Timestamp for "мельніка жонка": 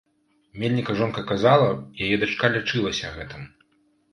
0.61-1.25